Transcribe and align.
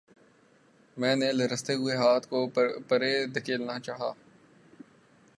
میں 0.97 1.15
نے 1.15 1.31
لرزتے 1.31 1.73
ہوئے 1.73 1.95
ہاتھ 1.95 2.27
کو 2.27 2.39
پرے 2.87 3.13
دھکیلنا 3.25 3.79
چاہا 3.79 4.11